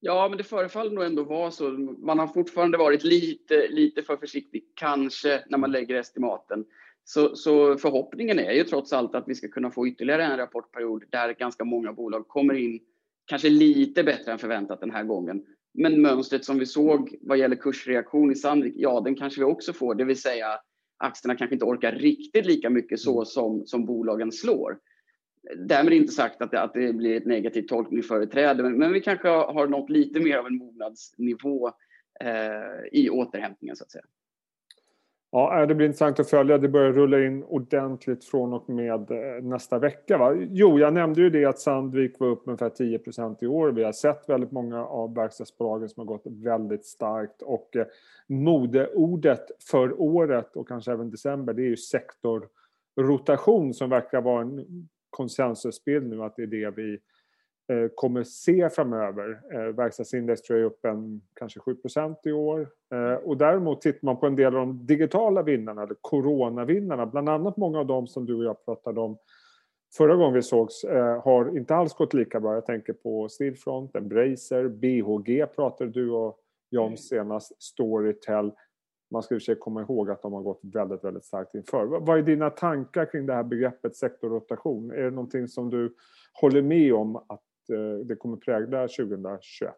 Ja, 0.00 0.28
men 0.28 0.38
det 0.38 0.44
förefaller 0.44 0.90
nog 0.90 1.04
ändå 1.04 1.22
vara 1.22 1.50
så. 1.50 1.70
Man 1.98 2.18
har 2.18 2.26
fortfarande 2.26 2.78
varit 2.78 3.04
lite, 3.04 3.68
lite 3.68 4.02
för 4.02 4.16
försiktig, 4.16 4.64
kanske, 4.74 5.44
när 5.48 5.58
man 5.58 5.72
lägger 5.72 5.94
estimaten. 5.94 6.64
Så, 7.04 7.36
så, 7.36 7.78
förhoppningen 7.78 8.38
är 8.38 8.52
ju 8.52 8.64
trots 8.64 8.92
allt 8.92 9.14
att 9.14 9.28
vi 9.28 9.34
ska 9.34 9.48
kunna 9.48 9.70
få 9.70 9.88
ytterligare 9.88 10.24
en 10.24 10.36
rapportperiod 10.36 11.04
där 11.10 11.32
ganska 11.32 11.64
många 11.64 11.92
bolag 11.92 12.28
kommer 12.28 12.54
in, 12.54 12.80
kanske 13.26 13.48
lite 13.48 14.04
bättre 14.04 14.32
än 14.32 14.38
förväntat 14.38 14.80
den 14.80 14.90
här 14.90 15.04
gången. 15.04 15.46
Men 15.74 16.02
mönstret 16.02 16.44
som 16.44 16.58
vi 16.58 16.66
såg 16.66 17.16
vad 17.20 17.38
gäller 17.38 17.56
kursreaktion 17.56 18.32
i 18.32 18.34
Sandvik, 18.34 18.74
ja, 18.76 19.00
den 19.00 19.14
kanske 19.14 19.40
vi 19.40 19.44
också 19.44 19.72
får, 19.72 19.94
det 19.94 20.04
vill 20.04 20.20
säga 20.20 20.46
aktierna 21.02 21.36
kanske 21.36 21.54
inte 21.54 21.64
orkar 21.64 21.92
riktigt 21.92 22.46
lika 22.46 22.70
mycket 22.70 23.00
så 23.00 23.12
mm. 23.12 23.24
som, 23.24 23.66
som 23.66 23.86
bolagen 23.86 24.32
slår. 24.32 24.78
Därmed 25.56 25.92
inte 25.92 26.12
sagt 26.12 26.42
att 26.42 26.50
det, 26.50 26.62
att 26.62 26.74
det 26.74 26.92
blir 26.92 27.16
ett 27.16 27.26
negativt 27.26 27.68
tolkningsföreträde, 27.68 28.62
men, 28.62 28.78
men 28.78 28.92
vi 28.92 29.00
kanske 29.00 29.28
har 29.28 29.66
nått 29.66 29.90
lite 29.90 30.20
mer 30.20 30.36
av 30.36 30.46
en 30.46 30.56
mognadsnivå 30.56 31.68
eh, 32.20 32.86
i 32.92 33.10
återhämtningen 33.10 33.76
så 33.76 33.84
att 33.84 33.90
säga. 33.90 34.04
Ja, 35.34 35.60
eh, 35.60 35.66
det 35.66 35.74
blir 35.74 35.86
intressant 35.86 36.20
att 36.20 36.30
följa. 36.30 36.58
Det 36.58 36.68
börjar 36.68 36.92
rulla 36.92 37.24
in 37.24 37.44
ordentligt 37.44 38.24
från 38.24 38.52
och 38.52 38.68
med 38.68 39.10
eh, 39.10 39.42
nästa 39.42 39.78
vecka. 39.78 40.18
Va? 40.18 40.34
Jo, 40.34 40.78
jag 40.78 40.94
nämnde 40.94 41.20
ju 41.20 41.30
det 41.30 41.44
att 41.44 41.58
Sandvik 41.58 42.20
var 42.20 42.28
upp 42.28 42.42
ungefär 42.46 42.70
10% 42.70 43.36
i 43.40 43.46
år. 43.46 43.72
Vi 43.72 43.84
har 43.84 43.92
sett 43.92 44.28
väldigt 44.28 44.52
många 44.52 44.84
av 44.84 45.14
verkstadsbolagen 45.14 45.88
som 45.88 46.00
har 46.00 46.06
gått 46.06 46.22
väldigt 46.26 46.84
starkt. 46.84 47.42
Och 47.42 47.76
eh, 47.76 47.86
modeordet 48.26 49.50
för 49.70 50.00
året 50.00 50.56
och 50.56 50.68
kanske 50.68 50.92
även 50.92 51.10
december, 51.10 51.52
det 51.52 51.62
är 51.62 51.68
ju 51.68 51.76
sektorrotation 51.76 53.74
som 53.74 53.90
verkar 53.90 54.20
vara 54.20 54.42
en 54.42 54.88
konsensusbild 55.10 56.06
nu 56.06 56.22
att 56.22 56.36
det 56.36 56.42
är 56.42 56.46
det 56.46 56.70
vi 56.70 56.98
kommer 57.94 58.22
se 58.22 58.70
framöver. 58.70 59.40
Eh, 59.52 59.74
verkstadsindex 59.74 60.42
tror 60.42 60.58
jag 60.58 60.66
är 60.66 60.70
upp 60.70 60.84
en 60.84 61.20
kanske 61.34 61.60
7% 61.60 62.16
i 62.24 62.32
år. 62.32 62.68
Eh, 62.94 63.14
och 63.14 63.36
däremot 63.36 63.80
tittar 63.80 64.06
man 64.06 64.16
på 64.16 64.26
en 64.26 64.36
del 64.36 64.46
av 64.46 64.66
de 64.66 64.86
digitala 64.86 65.42
vinnarna, 65.42 65.82
eller 65.82 65.96
coronavinnarna, 66.00 67.06
bland 67.06 67.28
annat 67.28 67.56
många 67.56 67.78
av 67.78 67.86
dem 67.86 68.06
som 68.06 68.26
du 68.26 68.34
och 68.34 68.44
jag 68.44 68.64
pratade 68.64 69.00
om 69.00 69.16
förra 69.96 70.16
gången 70.16 70.34
vi 70.34 70.42
sågs, 70.42 70.84
har 71.24 71.56
inte 71.56 71.74
alls 71.74 71.94
gått 71.94 72.14
lika 72.14 72.40
bra. 72.40 72.54
Jag 72.54 72.66
tänker 72.66 72.92
på 72.92 73.28
Stillfront, 73.28 73.96
Embracer, 73.96 74.68
BHG 74.68 75.46
pratade 75.46 75.90
du 75.90 76.10
och 76.10 76.38
jag 76.68 76.82
om 76.82 76.86
mm. 76.86 76.96
senast, 76.96 77.62
Storytel. 77.62 78.52
Man 79.10 79.22
ska 79.22 79.34
i 79.34 79.38
och 79.38 79.42
för 79.42 79.44
sig 79.44 79.54
komma 79.54 79.80
ihåg 79.82 80.10
att 80.10 80.22
de 80.22 80.32
har 80.32 80.42
gått 80.42 80.60
väldigt, 80.62 81.04
väldigt 81.04 81.24
starkt 81.24 81.54
inför. 81.54 81.84
Vad 81.84 82.18
är 82.18 82.22
dina 82.22 82.50
tankar 82.50 83.04
kring 83.04 83.26
det 83.26 83.34
här 83.34 83.42
begreppet 83.42 83.96
sektorrotation? 83.96 84.90
Är 84.90 85.02
det 85.02 85.10
någonting 85.10 85.48
som 85.48 85.70
du 85.70 85.94
håller 86.40 86.62
med 86.62 86.94
om 86.94 87.16
att 87.16 87.42
Eh, 87.51 87.51
det 88.04 88.16
kommer 88.16 88.36
prägla 88.36 88.88
2021? 88.88 89.74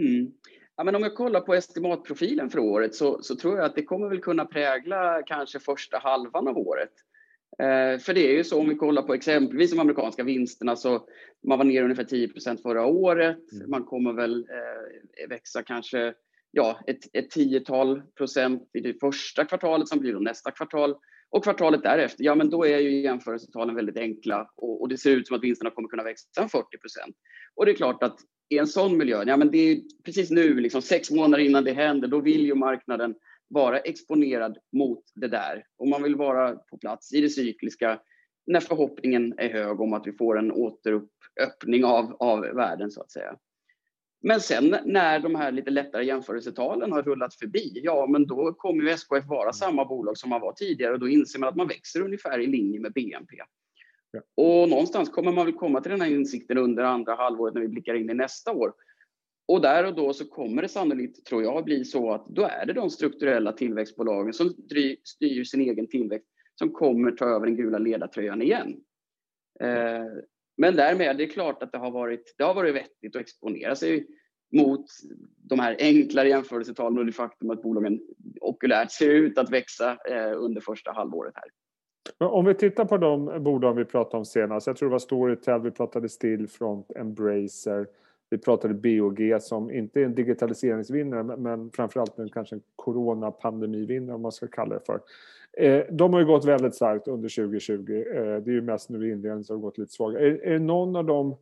Mm. 0.00 0.32
Ja, 0.76 0.84
men 0.84 0.94
om 0.94 1.02
jag 1.02 1.14
kollar 1.14 1.40
på 1.40 1.54
estimatprofilen 1.54 2.50
för 2.50 2.58
året 2.58 2.94
så, 2.94 3.22
så, 3.22 3.36
tror 3.36 3.56
jag 3.56 3.66
att 3.66 3.74
det 3.74 3.82
kommer 3.82 4.08
väl 4.08 4.20
kunna 4.20 4.44
prägla 4.44 5.22
kanske 5.26 5.58
första 5.58 5.98
halvan 5.98 6.48
av 6.48 6.58
året. 6.58 6.92
Eh, 7.58 7.98
för 7.98 8.14
det 8.14 8.28
är 8.28 8.32
ju 8.32 8.44
så 8.44 8.60
om 8.60 8.68
vi 8.68 8.74
kollar 8.74 9.02
på 9.02 9.14
exempelvis 9.14 9.70
de 9.70 9.78
amerikanska 9.78 10.22
vinsterna 10.24 10.76
så 10.76 11.08
man 11.48 11.58
var 11.58 11.64
ner 11.64 11.82
ungefär 11.82 12.04
10% 12.04 12.62
förra 12.62 12.86
året. 12.86 13.52
Mm. 13.52 13.70
Man 13.70 13.84
kommer 13.84 14.12
väl 14.12 14.46
eh, 14.50 15.28
växa 15.28 15.62
kanske 15.62 16.14
ja, 16.50 16.80
ett, 16.86 16.98
ett 17.12 17.30
tiotal 17.30 18.02
procent 18.16 18.70
i 18.72 18.80
det 18.80 19.00
första 19.00 19.44
kvartalet 19.44 19.88
som 19.88 19.98
blir 19.98 20.12
då 20.12 20.18
nästa 20.18 20.50
kvartal. 20.50 20.96
Och 21.30 21.44
kvartalet 21.44 21.82
därefter, 21.82 22.24
ja 22.24 22.34
men 22.34 22.50
då 22.50 22.64
är 22.66 22.78
ju 22.78 23.00
jämförelsetalen 23.00 23.74
väldigt 23.74 23.96
enkla 23.96 24.50
och, 24.56 24.80
och 24.80 24.88
det 24.88 24.98
ser 24.98 25.10
ut 25.10 25.26
som 25.26 25.36
att 25.36 25.42
vinsterna 25.42 25.70
kommer 25.70 25.88
kunna 25.88 26.02
växa 26.02 26.48
40 26.48 26.78
procent. 26.78 27.16
Och 27.54 27.66
det 27.66 27.72
är 27.72 27.76
klart 27.76 28.02
att 28.02 28.18
i 28.48 28.58
en 28.58 28.66
sån 28.66 28.96
miljö, 28.96 29.24
ja 29.26 29.36
men 29.36 29.50
det 29.50 29.58
är 29.58 29.80
precis 30.04 30.30
nu, 30.30 30.60
liksom 30.60 30.82
sex 30.82 31.10
månader 31.10 31.44
innan 31.44 31.64
det 31.64 31.72
händer, 31.72 32.08
då 32.08 32.20
vill 32.20 32.46
ju 32.46 32.54
marknaden 32.54 33.14
vara 33.48 33.78
exponerad 33.78 34.58
mot 34.72 35.04
det 35.14 35.28
där. 35.28 35.64
Och 35.78 35.88
man 35.88 36.02
vill 36.02 36.16
vara 36.16 36.54
på 36.54 36.78
plats 36.78 37.12
i 37.12 37.20
det 37.20 37.28
cykliska 37.30 38.00
när 38.46 38.60
förhoppningen 38.60 39.34
är 39.38 39.50
hög 39.50 39.80
om 39.80 39.92
att 39.92 40.06
vi 40.06 40.12
får 40.12 40.38
en 40.38 40.52
återöppning 40.52 41.84
av, 41.84 42.16
av 42.18 42.40
världen 42.40 42.90
så 42.90 43.00
att 43.00 43.10
säga. 43.10 43.36
Men 44.22 44.40
sen 44.40 44.76
när 44.84 45.20
de 45.20 45.34
här 45.34 45.52
lite 45.52 45.70
lättare 45.70 46.04
jämförelsetalen 46.04 46.92
har 46.92 47.02
rullat 47.02 47.34
förbi, 47.34 47.80
ja 47.82 48.06
men 48.06 48.26
då 48.26 48.52
kommer 48.52 48.84
ju 48.84 48.90
SKF 48.90 49.26
vara 49.26 49.52
samma 49.52 49.84
bolag 49.84 50.18
som 50.18 50.30
man 50.30 50.40
var 50.40 50.52
tidigare 50.52 50.92
och 50.92 51.00
då 51.00 51.08
inser 51.08 51.38
man 51.38 51.48
att 51.48 51.56
man 51.56 51.68
växer 51.68 52.00
ungefär 52.00 52.38
i 52.38 52.46
linje 52.46 52.80
med 52.80 52.92
BNP. 52.92 53.36
Ja. 54.10 54.20
Och 54.34 54.68
någonstans 54.68 55.08
kommer 55.08 55.32
man 55.32 55.46
väl 55.46 55.54
komma 55.54 55.80
till 55.80 55.90
den 55.90 56.00
här 56.00 56.10
insikten 56.10 56.58
under 56.58 56.84
andra 56.84 57.14
halvåret 57.14 57.54
när 57.54 57.60
vi 57.60 57.68
blickar 57.68 57.94
in 57.94 58.10
i 58.10 58.14
nästa 58.14 58.52
år. 58.52 58.72
Och 59.48 59.60
där 59.60 59.86
och 59.86 59.94
då 59.94 60.12
så 60.12 60.24
kommer 60.24 60.62
det 60.62 60.68
sannolikt, 60.68 61.26
tror 61.26 61.42
jag, 61.42 61.64
bli 61.64 61.84
så 61.84 62.12
att 62.12 62.26
då 62.26 62.42
är 62.42 62.66
det 62.66 62.72
de 62.72 62.90
strukturella 62.90 63.52
tillväxtbolagen 63.52 64.32
som 64.32 64.50
styr 65.04 65.44
sin 65.44 65.60
egen 65.60 65.86
tillväxt 65.86 66.28
som 66.54 66.72
kommer 66.72 67.10
ta 67.10 67.24
över 67.24 67.46
den 67.46 67.56
gula 67.56 67.78
ledartröjan 67.78 68.42
igen. 68.42 68.76
Eh, 69.60 70.04
men 70.60 70.76
därmed, 70.76 71.16
det 71.16 71.24
är 71.24 71.28
klart 71.28 71.62
att 71.62 71.72
det 71.72 71.78
har 71.78 71.90
varit, 71.90 72.34
det 72.38 72.44
har 72.44 72.54
varit 72.54 72.74
vettigt 72.74 73.16
att 73.16 73.22
exponera 73.22 73.76
sig 73.76 74.06
mot 74.52 74.84
de 75.36 75.58
här 75.58 75.76
enklare 75.78 76.28
jämförelsetalen 76.28 76.98
och 76.98 77.06
det 77.06 77.12
faktum 77.12 77.50
att 77.50 77.62
bolagen 77.62 78.00
okulärt 78.40 78.90
ser 78.90 79.10
ut 79.10 79.38
att 79.38 79.50
växa 79.50 79.98
eh, 80.08 80.32
under 80.36 80.60
första 80.60 80.92
halvåret 80.92 81.34
här. 81.36 82.28
Om 82.28 82.44
vi 82.44 82.54
tittar 82.54 82.84
på 82.84 82.98
de 82.98 83.44
bolag 83.44 83.74
vi 83.74 83.84
pratade 83.84 84.16
om 84.16 84.24
senast, 84.24 84.66
jag 84.66 84.76
tror 84.76 84.88
det 84.88 84.92
var 84.92 84.98
Storytel, 84.98 85.60
vi 85.60 85.70
pratade 85.70 86.08
Stillfront, 86.08 86.90
Embracer, 86.96 87.86
vi 88.30 88.38
pratade 88.38 88.74
BOG 88.74 89.36
som 89.40 89.70
inte 89.70 90.00
är 90.00 90.04
en 90.04 90.14
digitaliseringsvinnare 90.14 91.36
men 91.36 91.70
framförallt 91.70 92.18
en 92.18 92.28
kanske 92.28 92.56
en 92.56 92.62
coronapandemivinnare 92.76 94.16
om 94.16 94.22
man 94.22 94.32
ska 94.32 94.46
kalla 94.46 94.74
det 94.74 94.86
för. 94.86 95.00
Eh, 95.58 95.84
de 95.90 96.12
har 96.12 96.20
ju 96.20 96.26
gått 96.26 96.44
väldigt 96.44 96.74
starkt 96.74 97.08
under 97.08 97.28
2020. 97.28 97.72
Eh, 97.72 98.22
det 98.22 98.50
är 98.50 98.54
ju 98.54 98.62
mest 98.62 98.90
nu 98.90 99.08
i 99.08 99.12
inledningen 99.12 99.44
som 99.44 99.56
har 99.56 99.62
gått 99.62 99.78
lite 99.78 99.92
svagare. 99.92 100.26
Är, 100.26 100.44
är 100.44 100.52
det 100.52 100.58
någon 100.58 100.96
av 100.96 101.04
de 101.04 101.36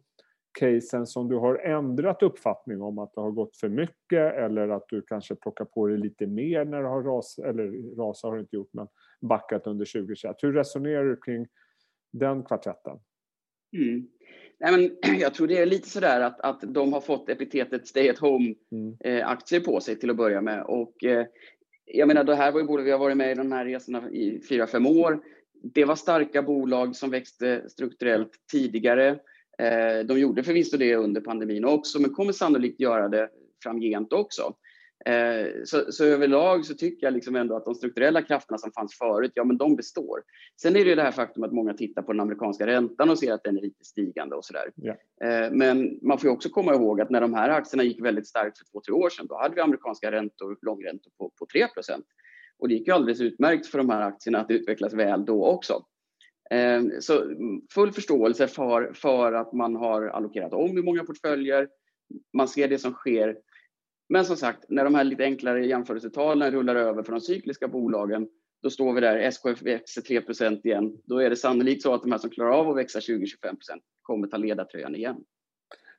casen 0.58 1.06
som 1.06 1.28
du 1.28 1.36
har 1.36 1.56
ändrat 1.56 2.22
uppfattning 2.22 2.82
om 2.82 2.98
att 2.98 3.14
det 3.14 3.20
har 3.20 3.30
gått 3.30 3.56
för 3.56 3.68
mycket 3.68 4.34
eller 4.34 4.68
att 4.68 4.88
du 4.88 5.02
kanske 5.02 5.34
plockar 5.34 5.64
på 5.64 5.86
dig 5.86 5.98
lite 5.98 6.26
mer 6.26 6.64
när 6.64 6.82
det 6.82 6.88
har 6.88 7.02
rasat, 7.02 7.44
eller 7.44 7.96
rasat 7.96 8.28
har 8.28 8.36
det 8.36 8.40
inte 8.40 8.56
gjort, 8.56 8.72
men 8.72 8.88
backat 9.20 9.66
under 9.66 9.84
2021. 9.84 10.36
Hur 10.42 10.52
resonerar 10.52 11.04
du 11.04 11.16
kring 11.16 11.46
den 12.12 12.42
kvartetten? 12.42 12.98
Mm. 13.72 14.08
Nej, 14.60 14.72
men 14.72 14.96
jag 15.20 15.34
tror 15.34 15.46
det 15.46 15.58
är 15.58 15.66
lite 15.66 15.88
sådär 15.88 16.20
att, 16.20 16.40
att 16.40 16.60
de 16.60 16.92
har 16.92 17.00
fått 17.00 17.28
epitetet 17.28 17.86
stay 17.86 18.08
at 18.08 18.18
home-aktier 18.18 19.58
mm. 19.60 19.68
eh, 19.68 19.72
på 19.72 19.80
sig 19.80 19.98
till 19.98 20.10
att 20.10 20.16
börja 20.16 20.40
med. 20.40 20.62
Och, 20.62 21.04
eh, 21.04 21.26
jag 21.84 22.08
menar, 22.08 22.24
det 22.24 22.34
här 22.34 22.52
var 22.52 22.60
ju 22.60 22.66
bolag, 22.66 22.84
vi 22.84 22.90
har 22.90 22.98
varit 22.98 23.16
med 23.16 23.32
i 23.32 23.34
de 23.34 23.52
här 23.52 23.64
resorna 23.64 24.10
i 24.10 24.40
fyra, 24.48 24.66
fem 24.66 24.86
år. 24.86 25.20
Det 25.62 25.84
var 25.84 25.96
starka 25.96 26.42
bolag 26.42 26.96
som 26.96 27.10
växte 27.10 27.68
strukturellt 27.68 28.30
tidigare. 28.52 29.08
Eh, 29.58 30.06
de 30.06 30.18
gjorde 30.18 30.42
förvisso 30.42 30.76
det 30.76 30.96
under 30.96 31.20
pandemin 31.20 31.64
också, 31.64 32.00
men 32.00 32.14
kommer 32.14 32.32
sannolikt 32.32 32.80
göra 32.80 33.08
det 33.08 33.28
framgent 33.62 34.12
också. 34.12 34.54
Eh, 35.06 35.46
så, 35.64 35.92
så, 35.92 36.04
överlag 36.04 36.66
så 36.66 36.74
tycker 36.74 37.06
jag 37.06 37.14
liksom 37.14 37.36
ändå 37.36 37.56
att 37.56 37.64
de 37.64 37.74
strukturella 37.74 38.22
krafterna 38.22 38.58
som 38.58 38.72
fanns 38.72 38.98
förut, 38.98 39.32
ja 39.34 39.44
men 39.44 39.56
de 39.56 39.76
består. 39.76 40.22
Sen 40.60 40.76
är 40.76 40.84
det 40.84 40.90
ju 40.90 40.94
det 40.94 41.02
här 41.02 41.12
faktum 41.12 41.44
att 41.44 41.52
många 41.52 41.74
tittar 41.74 42.02
på 42.02 42.12
den 42.12 42.20
amerikanska 42.20 42.66
räntan 42.66 43.10
och 43.10 43.18
ser 43.18 43.32
att 43.32 43.44
den 43.44 43.58
är 43.58 43.62
lite 43.62 43.84
stigande 43.84 44.36
och 44.36 44.44
sådär. 44.44 44.70
Yeah. 44.82 45.52
Men 45.52 45.98
man 46.02 46.18
får 46.18 46.28
också 46.28 46.48
komma 46.48 46.74
ihåg 46.74 47.00
att 47.00 47.10
när 47.10 47.20
de 47.20 47.34
här 47.34 47.48
aktierna 47.48 47.82
gick 47.82 48.04
väldigt 48.04 48.26
starkt 48.26 48.58
för 48.58 48.64
två, 48.64 48.80
tre 48.80 48.94
år 48.94 49.10
sedan, 49.10 49.26
då 49.26 49.36
hade 49.36 49.54
vi 49.54 49.60
amerikanska 49.60 50.12
räntor, 50.12 50.58
långräntor 50.62 51.10
på, 51.18 51.30
på 51.38 51.46
3 51.52 51.66
Och 52.58 52.68
det 52.68 52.74
gick 52.74 52.86
ju 52.86 52.94
alldeles 52.94 53.20
utmärkt 53.20 53.66
för 53.66 53.78
de 53.78 53.90
här 53.90 54.02
aktierna 54.02 54.40
att 54.40 54.50
utvecklas 54.50 54.94
väl 54.94 55.24
då 55.24 55.46
också. 55.46 55.84
Eh, 56.50 56.82
så 57.00 57.22
full 57.74 57.92
förståelse 57.92 58.46
för, 58.46 58.92
för 58.92 59.32
att 59.32 59.52
man 59.52 59.76
har 59.76 60.02
allokerat 60.06 60.52
om 60.52 60.78
i 60.78 60.82
många 60.82 61.04
portföljer. 61.04 61.68
Man 62.32 62.48
ser 62.48 62.68
det 62.68 62.78
som 62.78 62.92
sker 62.92 63.36
men 64.08 64.24
som 64.24 64.36
sagt, 64.36 64.64
när 64.68 64.84
de 64.84 64.94
här 64.94 65.04
lite 65.04 65.24
enklare 65.24 65.66
jämförelsetalen 65.66 66.50
rullar 66.50 66.76
över 66.76 67.02
för 67.02 67.12
de 67.12 67.20
cykliska 67.20 67.68
bolagen, 67.68 68.28
då 68.62 68.70
står 68.70 68.92
vi 68.92 69.00
där, 69.00 69.16
SKF 69.16 69.62
växer 69.62 70.02
3% 70.02 70.60
igen. 70.66 70.98
Då 71.04 71.18
är 71.18 71.30
det 71.30 71.36
sannolikt 71.36 71.82
så 71.82 71.94
att 71.94 72.02
de 72.02 72.12
här 72.12 72.18
som 72.18 72.30
klarar 72.30 72.50
av 72.50 72.70
att 72.70 72.76
växa 72.76 72.98
20-25% 72.98 73.28
kommer 74.02 74.28
ta 74.28 74.36
ledartröjan 74.36 74.94
igen. 74.94 75.24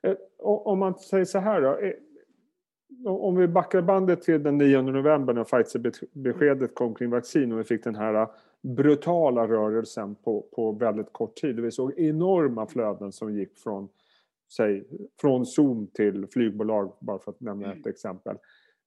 Eh, 0.02 0.14
om 0.38 0.78
man 0.78 0.94
säger 0.94 1.24
så 1.24 1.38
här 1.38 1.60
då. 1.60 1.78
Eh, 1.78 1.92
om 3.06 3.36
vi 3.36 3.48
backar 3.48 3.82
bandet 3.82 4.22
till 4.22 4.42
den 4.42 4.58
9 4.58 4.82
november 4.82 5.32
när 5.32 5.44
Pfizer-beskedet 5.44 6.74
kom 6.74 6.94
kring 6.94 7.10
vaccin 7.10 7.52
och 7.52 7.58
vi 7.58 7.64
fick 7.64 7.84
den 7.84 7.94
här 7.94 8.14
eh, 8.14 8.30
brutala 8.62 9.48
rörelsen 9.48 10.14
på, 10.14 10.46
på 10.52 10.72
väldigt 10.72 11.12
kort 11.12 11.36
tid. 11.36 11.60
Vi 11.60 11.70
såg 11.70 11.98
enorma 11.98 12.66
flöden 12.66 13.12
som 13.12 13.34
gick 13.34 13.58
från 13.58 13.88
säg, 14.56 14.84
från 15.20 15.46
Zoom 15.46 15.86
till 15.94 16.26
flygbolag, 16.26 16.96
bara 17.00 17.18
för 17.18 17.30
att 17.30 17.40
nämna 17.40 17.68
ett 17.68 17.76
mm. 17.76 17.90
exempel. 17.90 18.36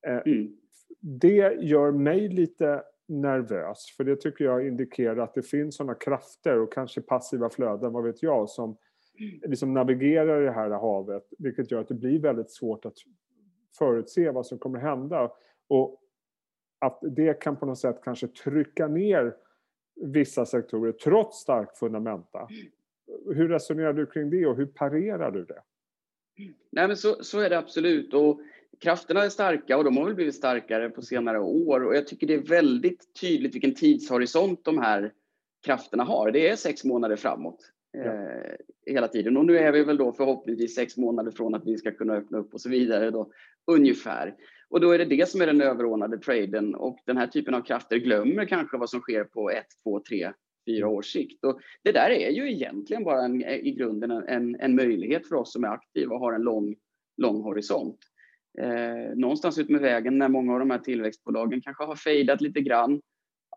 Eh, 0.08 0.22
mm. 0.26 0.58
Det 1.00 1.58
gör 1.62 1.92
mig 1.92 2.30
lite 2.30 2.84
nervös, 3.08 3.86
för 3.98 4.04
det 4.04 4.16
tycker 4.16 4.46
jag 4.46 4.68
indikerar 4.68 5.18
att 5.18 5.34
det 5.34 5.44
finns 5.44 5.76
sådana 5.76 5.96
krafter 5.96 6.60
och 6.60 6.74
kanske 6.74 7.02
passiva 7.02 7.50
flöden, 7.50 7.94
vad 7.94 8.04
vet 8.04 8.24
jag, 8.24 8.50
som 8.50 8.78
mm. 9.20 9.40
liksom 9.52 9.74
navigerar 9.74 10.42
i 10.42 10.46
det 10.46 10.52
här 10.52 10.70
havet, 10.70 11.24
vilket 11.38 11.72
gör 11.72 11.82
att 11.82 11.88
det 11.88 11.94
blir 11.94 12.20
väldigt 12.20 12.52
svårt 12.52 12.86
att 12.86 12.96
förutse 13.78 14.32
vad 14.32 14.46
som 14.46 14.60
kommer 14.60 14.80
hända. 14.80 15.32
Och 15.68 16.00
att 16.80 17.00
det 17.02 17.34
kan 17.34 17.56
på 17.56 17.66
något 17.66 17.80
sätt 17.80 18.00
kanske 18.04 18.28
trycka 18.28 18.88
ner 18.88 19.36
vissa 19.96 20.46
sektorer 20.46 20.92
trots 20.92 21.38
stark 21.38 21.78
fundamenta 21.78 22.48
hur 23.36 23.50
resonerar 23.50 23.94
du 23.94 24.06
kring 24.06 24.30
det 24.30 24.46
och 24.46 24.58
hur 24.58 24.66
parerar 24.66 25.32
du 25.32 25.46
det? 25.46 25.62
Nej, 26.72 26.88
men 26.88 26.98
så, 26.98 27.24
så 27.24 27.40
är 27.40 27.50
det 27.50 27.58
absolut. 27.58 28.14
Och 28.14 28.42
krafterna 28.80 29.24
är 29.24 29.30
starka 29.30 29.78
och 29.78 29.84
de 29.84 29.98
har 29.98 30.06
väl 30.06 30.16
blivit 30.16 30.36
starkare 30.36 30.90
på 30.90 31.02
senare 31.02 31.40
år. 31.40 31.84
Och 31.84 31.96
jag 31.96 32.08
tycker 32.08 32.28
det 32.28 32.34
är 32.34 32.44
väldigt 32.44 33.14
tydligt 33.22 33.56
vilken 33.56 33.76
tidshorisont 33.76 34.66
de 34.66 34.78
här 34.78 35.12
krafterna 35.66 36.04
har. 36.04 36.32
Det 36.32 36.50
är 36.50 36.56
sex 36.56 36.84
månader 36.84 37.16
framåt 37.16 37.72
ja. 37.92 38.04
eh, 38.04 38.56
hela 38.86 39.08
tiden. 39.08 39.38
Och 39.38 39.46
nu 39.46 39.58
är 39.58 39.72
vi 39.72 39.84
väl 39.84 39.98
då 39.98 40.14
förhoppningsvis 40.14 40.76
sex 40.76 40.98
månader 40.98 41.32
från 41.32 41.56
att 41.56 41.66
vi 41.66 41.78
ska 41.78 41.92
kunna 41.92 42.14
öppna 42.14 42.38
upp 42.38 42.54
och 42.54 42.62
så 42.62 42.70
vidare. 42.70 43.12
Då, 43.12 43.32
ungefär. 43.68 44.36
Och 44.70 44.82
då 44.82 44.92
är 44.92 44.98
det 44.98 45.06
det 45.06 45.30
som 45.30 45.42
är 45.42 45.48
den 45.48 45.62
överordnade 45.62 46.18
traden. 46.18 46.76
Och 46.76 47.00
den 47.06 47.18
här 47.18 47.28
typen 47.28 47.54
av 47.54 47.62
krafter 47.62 47.98
glömmer 47.98 48.46
kanske 48.46 48.78
vad 48.78 48.90
som 48.90 49.00
sker 49.00 49.24
på 49.24 49.50
ett, 49.50 49.68
två, 49.84 50.00
tre, 50.00 50.34
fyra 50.66 50.88
års 50.88 51.12
sikt. 51.12 51.44
Och 51.44 51.60
det 51.84 51.92
där 51.92 52.10
är 52.10 52.30
ju 52.30 52.52
egentligen 52.52 53.04
bara 53.04 53.26
en, 53.26 53.42
i 53.42 53.72
grunden 53.72 54.12
en, 54.12 54.56
en 54.60 54.76
möjlighet 54.76 55.28
för 55.28 55.36
oss 55.36 55.54
som 55.54 55.64
är 55.64 55.68
aktiva 55.68 56.16
och 56.16 56.20
har 56.20 56.34
en 56.34 56.42
lång, 56.42 56.76
lång 57.18 57.42
horisont. 57.42 58.00
Eh, 58.58 59.16
någonstans 59.16 59.58
ut 59.58 59.70
med 59.70 59.82
vägen 59.82 60.18
när 60.18 60.30
många 60.30 60.54
av 60.54 60.60
de 60.60 60.70
här 60.70 60.80
tillväxtbolagen 60.80 61.62
kanske 61.62 61.84
har 61.84 61.96
fejdat 61.96 62.42
lite 62.42 62.62
grann, 62.62 63.02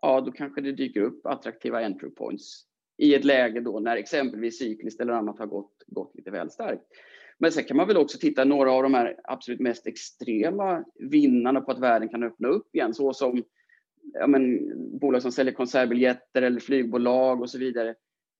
ja 0.01 0.21
då 0.21 0.31
kanske 0.31 0.61
det 0.61 0.71
dyker 0.71 1.01
upp 1.01 1.25
attraktiva 1.25 1.81
entry 1.81 2.09
points 2.09 2.63
i 2.97 3.15
ett 3.15 3.25
läge 3.25 3.61
då 3.61 3.79
när 3.79 3.97
exempelvis 3.97 4.59
cykliskt 4.59 5.01
eller 5.01 5.13
annat 5.13 5.39
har 5.39 5.45
gått, 5.45 5.83
gått 5.87 6.15
lite 6.15 6.31
väl 6.31 6.49
starkt. 6.49 6.83
Men 7.39 7.51
sen 7.51 7.63
kan 7.63 7.77
man 7.77 7.87
väl 7.87 7.97
också 7.97 8.17
titta 8.17 8.45
några 8.45 8.71
av 8.71 8.83
de 8.83 8.93
här 8.93 9.19
absolut 9.23 9.59
mest 9.59 9.87
extrema 9.87 10.83
vinnarna 10.99 11.61
på 11.61 11.71
att 11.71 11.79
världen 11.79 12.09
kan 12.09 12.23
öppna 12.23 12.47
upp 12.47 12.75
igen, 12.75 12.93
så 12.93 13.13
som 13.13 13.43
ja, 14.13 14.27
men, 14.27 14.69
bolag 14.99 15.21
som 15.21 15.31
säljer 15.31 15.53
konsertbiljetter 15.53 16.41
eller 16.41 16.59
flygbolag 16.59 17.41
och 17.41 17.49
så 17.49 17.57
vidare. 17.57 17.95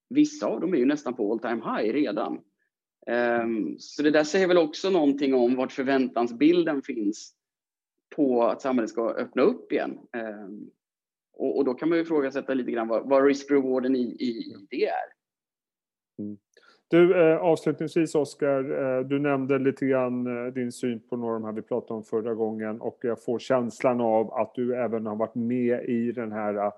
Vissa 0.10 0.48
av 0.48 0.62
dem 0.62 0.74
är 0.74 0.78
ju 0.78 0.86
nästan 0.86 1.14
på 1.14 1.32
all 1.32 1.40
time 1.40 1.62
high 1.66 1.94
redan. 1.94 2.40
Um, 3.42 3.76
så 3.80 4.04
det 4.04 4.12
där 4.12 4.24
säger 4.24 4.48
väl 4.48 4.58
också 4.58 4.90
någonting 4.90 5.34
om 5.34 5.56
vart 5.56 5.72
förväntansbilden 5.72 6.82
finns 6.82 7.34
på 8.16 8.44
att 8.44 8.62
samhället 8.62 8.90
ska 8.90 9.10
öppna 9.10 9.42
upp 9.42 9.72
igen. 9.72 10.00
Um, 10.18 10.72
och, 11.34 11.58
och, 11.58 11.66
då 11.66 11.74
kan 11.74 11.90
man 11.90 11.98
ju 11.98 12.04
ifrågasätta 12.04 12.54
lite 12.54 12.72
grann 12.72 12.88
vad, 12.88 13.10
vad 13.10 13.26
risk-rewarden 13.26 13.96
i, 13.96 14.02
i, 14.02 14.56
det 14.70 14.86
är. 14.86 15.08
Mm. 16.20 16.38
Du, 16.90 17.22
eh, 17.22 17.38
avslutningsvis 17.38 18.16
Oskar, 18.16 18.60
eh, 18.60 19.08
du 19.08 19.20
nämnde 19.20 19.60
lite 19.60 19.86
grann 19.86 20.46
eh, 20.46 20.54
din 20.54 20.72
syn 20.72 21.00
på 21.10 21.18
några 21.18 21.36
av 21.36 21.42
de 21.42 21.46
här 21.46 21.54
vi 21.54 21.62
pratade 21.62 21.94
om 21.94 22.04
förra 22.04 22.34
gången 22.34 22.82
och 22.82 23.00
jag 23.02 23.24
får 23.24 23.40
känslan 23.40 24.02
av 24.02 24.34
att 24.34 24.56
du 24.56 24.76
även 24.76 25.06
har 25.06 25.16
varit 25.16 25.36
med 25.36 25.90
i 25.90 26.12
den 26.12 26.32
här 26.32 26.56
eh, 26.56 26.72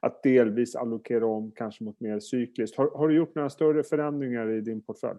att 0.00 0.22
delvis 0.22 0.76
allokera 0.76 1.26
om 1.26 1.52
kanske 1.56 1.84
mot 1.84 2.00
mer 2.00 2.20
cykliskt. 2.20 2.76
Har, 2.76 2.90
har 2.90 3.08
du 3.08 3.16
gjort 3.16 3.34
några 3.34 3.50
större 3.50 3.82
förändringar 3.82 4.50
i 4.50 4.60
din 4.60 4.82
portfölj? 4.82 5.18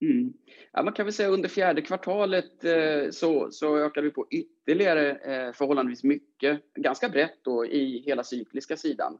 Mm. 0.00 0.32
Ja, 0.72 0.82
man 0.82 0.92
kan 0.92 1.06
väl 1.06 1.12
säga 1.12 1.28
under 1.28 1.48
fjärde 1.48 1.82
kvartalet 1.82 2.64
eh, 2.64 3.10
så, 3.10 3.50
så 3.50 3.78
ökade 3.78 4.06
vi 4.06 4.12
på 4.12 4.26
ytterligare 4.30 5.10
eh, 5.10 5.52
förhållandevis 5.52 6.04
mycket, 6.04 6.60
ganska 6.74 7.08
brett 7.08 7.44
då 7.44 7.66
i 7.66 8.02
hela 8.06 8.24
cykliska 8.24 8.76
sidan. 8.76 9.18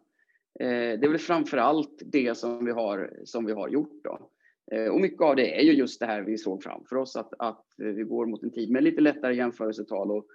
Eh, 0.61 0.99
det 1.01 1.07
är 1.07 1.09
väl 1.09 1.19
framför 1.19 1.57
allt 1.57 2.03
det 2.05 2.37
som 2.37 2.65
vi 2.65 2.71
har, 2.71 3.13
som 3.25 3.47
vi 3.47 3.53
har 3.53 3.69
gjort. 3.69 4.05
Då. 4.05 4.31
Eh, 4.73 4.89
och 4.89 5.01
mycket 5.01 5.23
av 5.23 5.37
det 5.37 5.61
är 5.61 5.63
ju 5.63 5.73
just 5.73 6.01
det 6.01 6.07
här 6.07 6.23
vi 6.23 6.39
såg 6.39 6.63
framför 6.63 6.97
oss, 6.97 7.17
att, 7.17 7.33
att 7.39 7.65
vi 7.77 8.03
går 8.03 8.27
mot 8.27 8.43
en 8.43 8.53
tid 8.53 8.71
med 8.71 8.85
lite 8.85 9.01
lättare 9.01 9.35
jämförelsetal 9.35 10.11
och, 10.11 10.27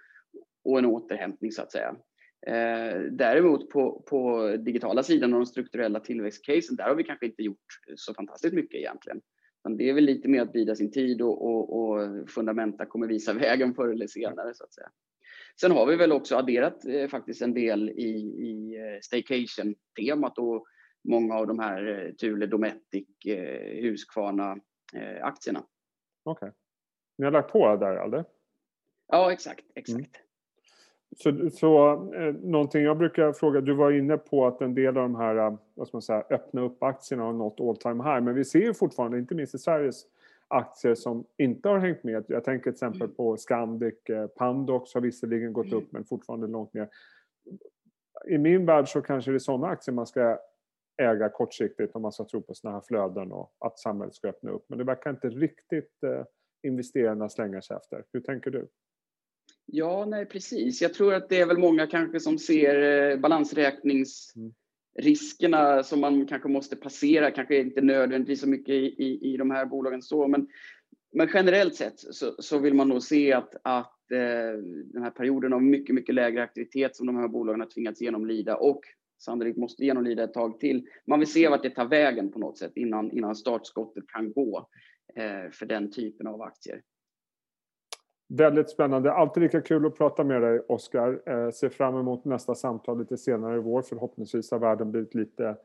och 0.63 0.79
en 0.79 0.85
återhämtning 0.85 1.51
så 1.51 1.61
att 1.61 1.71
säga. 1.71 1.95
Eh, 2.47 3.01
däremot 3.11 3.69
på, 3.69 4.03
på 4.09 4.47
digitala 4.57 5.03
sidan 5.03 5.33
och 5.33 5.39
de 5.39 5.45
strukturella 5.45 5.99
tillväxtcasen, 5.99 6.75
där 6.75 6.83
har 6.83 6.95
vi 6.95 7.03
kanske 7.03 7.25
inte 7.25 7.43
gjort 7.43 7.57
så 7.95 8.13
fantastiskt 8.13 8.53
mycket 8.53 8.79
egentligen. 8.79 9.21
Men 9.63 9.77
det 9.77 9.89
är 9.89 9.93
väl 9.93 10.03
lite 10.03 10.27
mer 10.27 10.41
att 10.41 10.53
bida 10.53 10.75
sin 10.75 10.91
tid 10.91 11.21
och, 11.21 11.45
och, 11.45 11.79
och, 11.79 12.29
fundamenta 12.29 12.85
kommer 12.85 13.07
visa 13.07 13.33
vägen 13.33 13.73
förr 13.73 13.87
eller 13.87 14.07
senare 14.07 14.53
så 14.53 14.63
att 14.63 14.73
säga. 14.73 14.89
Sen 15.61 15.71
har 15.71 15.85
vi 15.85 15.95
väl 15.95 16.11
också 16.11 16.35
adderat 16.35 16.85
eh, 16.85 17.07
faktiskt 17.07 17.41
en 17.41 17.53
del 17.53 17.89
i, 17.89 18.11
i 18.39 18.77
eh, 18.77 18.99
staycation-temat 19.01 20.37
och 20.37 20.65
många 21.03 21.35
av 21.35 21.47
de 21.47 21.59
här 21.59 22.05
eh, 22.05 22.11
Thule 22.13 22.45
Dometic, 22.45 23.07
eh, 23.25 23.81
Husqvarna-aktierna. 23.81 25.59
Eh, 25.59 25.65
Okej. 26.23 26.47
Okay. 26.47 26.51
Ni 27.17 27.25
har 27.25 27.31
lagt 27.31 27.51
på 27.51 27.75
där 27.75 27.95
eller? 28.05 28.25
Ja, 29.07 29.31
exakt. 29.31 29.65
exakt. 29.75 29.97
Mm. 29.97 30.07
Så, 31.17 31.49
så 31.49 31.93
eh, 32.13 32.33
någonting 32.33 32.83
jag 32.83 32.97
brukar 32.97 33.33
fråga, 33.33 33.61
du 33.61 33.73
var 33.73 33.91
inne 33.91 34.17
på 34.17 34.47
att 34.47 34.61
en 34.61 34.75
del 34.75 34.87
av 34.87 35.03
de 35.03 35.15
här 35.15 35.35
eh, 35.35 35.57
vad 35.73 35.87
ska 35.87 35.95
man 35.95 36.01
säga, 36.01 36.23
öppna 36.29 36.61
upp-aktierna 36.61 37.23
har 37.23 37.33
nått 37.33 37.59
all 37.59 37.77
time 37.77 38.03
high, 38.03 38.21
men 38.21 38.35
vi 38.35 38.45
ser 38.45 38.59
ju 38.59 38.73
fortfarande, 38.73 39.19
inte 39.19 39.35
minst 39.35 39.55
i 39.55 39.57
Sveriges 39.57 40.03
aktier 40.53 40.95
som 40.95 41.25
inte 41.37 41.69
har 41.69 41.79
hängt 41.79 42.03
med. 42.03 42.25
Jag 42.27 42.43
tänker 42.43 42.63
till 42.63 42.71
exempel 42.71 43.01
mm. 43.01 43.15
på 43.15 43.37
Scandic, 43.37 44.09
eh, 44.09 44.27
Pandox 44.27 44.93
har 44.93 45.01
visserligen 45.01 45.53
gått 45.53 45.65
mm. 45.65 45.77
upp 45.77 45.91
men 45.91 46.05
fortfarande 46.05 46.47
långt 46.47 46.73
ner. 46.73 46.89
I 48.27 48.37
min 48.37 48.65
värld 48.65 48.89
så 48.89 49.01
kanske 49.01 49.31
det 49.31 49.37
är 49.37 49.39
sådana 49.39 49.67
aktier 49.67 49.95
man 49.95 50.07
ska 50.07 50.39
äga 51.01 51.29
kortsiktigt 51.29 51.95
om 51.95 52.01
man 52.01 52.11
ska 52.11 52.25
tro 52.25 52.41
på 52.41 52.53
sådana 52.53 52.77
här 52.77 52.83
flöden 52.87 53.31
och 53.31 53.55
att 53.59 53.79
samhället 53.79 54.15
ska 54.15 54.27
öppna 54.27 54.51
upp. 54.51 54.65
Men 54.69 54.77
det 54.77 54.83
verkar 54.83 55.09
inte 55.09 55.29
riktigt 55.29 56.03
eh, 56.03 56.25
investerarna 56.63 57.29
slänga 57.29 57.61
sig 57.61 57.77
efter. 57.77 58.03
Hur 58.13 58.21
tänker 58.21 58.51
du? 58.51 58.67
Ja, 59.65 60.05
nej 60.05 60.25
precis. 60.25 60.81
Jag 60.81 60.93
tror 60.93 61.13
att 61.13 61.29
det 61.29 61.41
är 61.41 61.45
väl 61.45 61.57
många 61.57 61.87
kanske 61.87 62.19
som 62.19 62.39
ser 62.39 63.11
eh, 63.11 63.19
balansräkningsriskerna 63.19 64.43
mm. 64.43 64.53
Riskerna 64.95 65.83
som 65.83 66.01
man 66.01 66.27
kanske 66.27 66.49
måste 66.49 66.75
passera, 66.75 67.31
kanske 67.31 67.57
inte 67.57 67.81
nödvändigtvis 67.81 68.41
så 68.41 68.49
mycket 68.49 68.75
i, 68.75 68.95
i, 68.97 69.33
i 69.33 69.37
de 69.37 69.51
här 69.51 69.65
bolagen 69.65 70.01
så, 70.01 70.27
men, 70.27 70.47
men 71.13 71.29
generellt 71.33 71.75
sett 71.75 71.99
så, 71.99 72.35
så 72.39 72.59
vill 72.59 72.73
man 72.73 72.89
nog 72.89 73.03
se 73.03 73.33
att, 73.33 73.55
att 73.63 74.11
eh, 74.11 74.59
den 74.85 75.03
här 75.03 75.11
perioden 75.11 75.53
av 75.53 75.63
mycket, 75.63 75.95
mycket 75.95 76.15
lägre 76.15 76.43
aktivitet 76.43 76.95
som 76.95 77.07
de 77.07 77.15
här 77.15 77.27
bolagen 77.27 77.61
har 77.61 77.67
tvingats 77.67 78.01
genomlida 78.01 78.55
och 78.55 78.81
sannolikt 79.19 79.57
måste 79.57 79.85
genomlida 79.85 80.23
ett 80.23 80.33
tag 80.33 80.59
till. 80.59 80.87
Man 81.07 81.19
vill 81.19 81.31
se 81.31 81.47
vart 81.47 81.63
det 81.63 81.69
tar 81.69 81.85
vägen 81.85 82.31
på 82.31 82.39
något 82.39 82.57
sätt 82.57 82.71
innan, 82.75 83.11
innan 83.11 83.35
startskottet 83.35 84.07
kan 84.07 84.31
gå 84.33 84.69
eh, 85.15 85.51
för 85.51 85.65
den 85.65 85.91
typen 85.91 86.27
av 86.27 86.41
aktier. 86.41 86.81
Väldigt 88.37 88.69
spännande. 88.69 89.13
Alltid 89.13 89.43
lika 89.43 89.61
kul 89.61 89.85
att 89.85 89.97
prata 89.97 90.23
med 90.23 90.41
dig, 90.41 90.59
Oskar. 90.59 91.21
Eh, 91.25 91.49
ser 91.49 91.69
fram 91.69 91.95
emot 91.95 92.25
nästa 92.25 92.55
samtal 92.55 92.99
lite 92.99 93.17
senare 93.17 93.55
i 93.55 93.59
vår. 93.59 93.81
Förhoppningsvis 93.81 94.51
har 94.51 94.59
världen 94.59 94.91
blivit 94.91 95.15
lite 95.15 95.57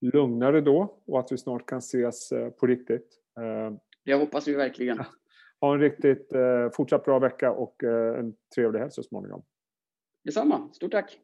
lugnare 0.00 0.60
då 0.60 0.98
och 1.06 1.20
att 1.20 1.32
vi 1.32 1.38
snart 1.38 1.66
kan 1.66 1.78
ses 1.78 2.32
eh, 2.32 2.50
på 2.50 2.66
riktigt. 2.66 3.06
Eh, 3.40 3.76
det 4.04 4.14
hoppas 4.14 4.48
vi 4.48 4.54
verkligen. 4.54 4.98
Ha 5.60 5.74
en 5.74 5.80
riktigt 5.80 6.32
eh, 6.32 6.70
fortsatt 6.72 7.04
bra 7.04 7.18
vecka 7.18 7.52
och 7.52 7.84
eh, 7.84 8.18
en 8.18 8.34
trevlig 8.54 8.80
helg 8.80 8.90
så 8.90 9.02
småningom. 9.02 9.42
Detsamma. 10.24 10.68
Stort 10.72 10.92
tack. 10.92 11.20